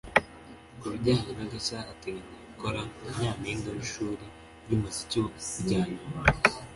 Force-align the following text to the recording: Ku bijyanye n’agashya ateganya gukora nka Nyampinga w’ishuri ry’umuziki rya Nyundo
Ku 0.79 0.85
bijyanye 0.91 1.31
n’agashya 1.37 1.77
ateganya 1.91 2.35
gukora 2.49 2.79
nka 2.89 3.13
Nyampinga 3.21 3.67
w’ishuri 3.75 4.25
ry’umuziki 4.63 5.17
rya 5.63 5.81
Nyundo 5.87 6.49